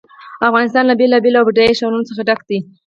افغانستان 0.49 0.83
له 0.87 0.93
بېلابېلو 0.99 1.39
او 1.39 1.45
بډایه 1.47 1.77
ښارونو 1.79 2.07
څخه 2.09 2.21
ډک 2.27 2.41
دی. 2.49 2.59